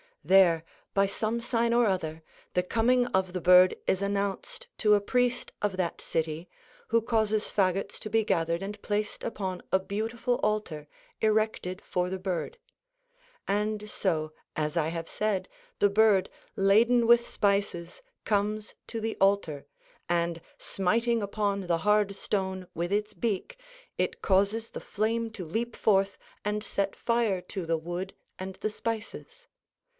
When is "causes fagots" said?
7.03-7.99